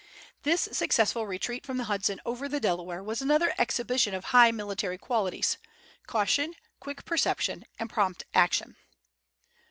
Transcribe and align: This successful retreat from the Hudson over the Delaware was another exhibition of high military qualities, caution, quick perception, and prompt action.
This 0.41 0.67
successful 0.71 1.27
retreat 1.27 1.63
from 1.63 1.77
the 1.77 1.83
Hudson 1.83 2.19
over 2.25 2.49
the 2.49 2.59
Delaware 2.59 3.03
was 3.03 3.21
another 3.21 3.53
exhibition 3.59 4.15
of 4.15 4.25
high 4.33 4.49
military 4.49 4.97
qualities, 4.97 5.59
caution, 6.07 6.55
quick 6.79 7.05
perception, 7.05 7.65
and 7.77 7.87
prompt 7.87 8.23
action. 8.33 8.77